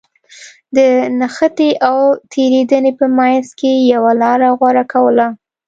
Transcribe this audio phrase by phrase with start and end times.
[0.75, 0.77] د
[1.19, 1.97] نښتې او
[2.31, 5.27] تېرېدنې په منځ کې يوه لاره غوره کوله.